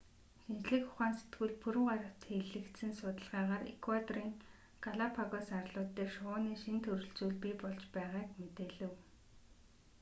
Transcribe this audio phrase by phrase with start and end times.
[0.41, 4.31] шинжлэх ухаан сэтгүүлд пүрэв гарагт хэвлэгдсэн судалгаагаар эквадорын
[4.85, 8.93] галапагос арлууд дээр шувууны шинэ төрөл зүйл бий болж байгааг мэдээлэв